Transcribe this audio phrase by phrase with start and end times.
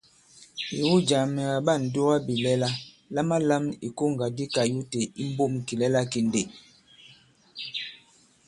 [0.81, 2.69] Ìwu jǎ, mɛ̀ kàɓa ǹdugabìlɛla,
[3.13, 6.43] lamalam ìkoŋgà di kayute i mbǒm kìlɛla ki ndê.